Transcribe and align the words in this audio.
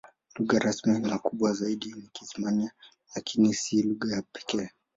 Lugha 0.35 0.59
rasmi 0.59 0.99
na 0.99 1.17
kubwa 1.19 1.53
zaidi 1.53 1.93
ni 1.93 2.07
Kihispania, 2.07 2.71
lakini 3.15 3.53
si 3.53 3.81
lugha 3.83 4.21
pekee. 4.31 4.69